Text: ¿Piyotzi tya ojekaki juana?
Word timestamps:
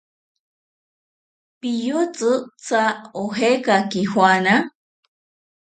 ¿Piyotzi 1.59 2.31
tya 2.65 2.83
ojekaki 3.23 4.01
juana? 4.11 4.55